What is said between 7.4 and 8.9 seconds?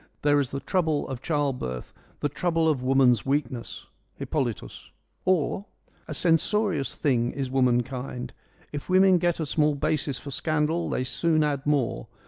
womankind. If